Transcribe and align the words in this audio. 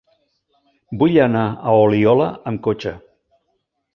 Vull 1.01 1.19
anar 1.25 1.43
a 1.51 1.75
Oliola 1.83 2.27
amb 2.53 2.65
cotxe. 2.69 2.97